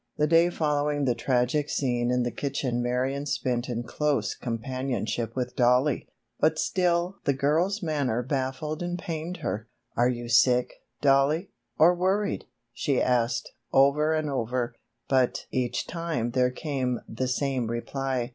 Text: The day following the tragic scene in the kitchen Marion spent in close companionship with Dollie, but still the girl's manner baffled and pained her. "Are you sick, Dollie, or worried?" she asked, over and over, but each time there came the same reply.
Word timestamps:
The 0.17 0.25
day 0.25 0.49
following 0.49 1.05
the 1.05 1.13
tragic 1.13 1.69
scene 1.69 2.09
in 2.09 2.23
the 2.23 2.31
kitchen 2.31 2.81
Marion 2.81 3.27
spent 3.27 3.69
in 3.69 3.83
close 3.83 4.33
companionship 4.33 5.35
with 5.35 5.55
Dollie, 5.55 6.07
but 6.39 6.57
still 6.57 7.17
the 7.25 7.33
girl's 7.35 7.83
manner 7.83 8.23
baffled 8.23 8.81
and 8.81 8.97
pained 8.97 9.37
her. 9.45 9.67
"Are 9.95 10.09
you 10.09 10.27
sick, 10.27 10.73
Dollie, 11.01 11.51
or 11.77 11.93
worried?" 11.93 12.45
she 12.73 12.99
asked, 12.99 13.51
over 13.71 14.15
and 14.15 14.27
over, 14.27 14.73
but 15.07 15.45
each 15.51 15.85
time 15.85 16.31
there 16.31 16.49
came 16.49 16.99
the 17.07 17.27
same 17.27 17.67
reply. 17.69 18.29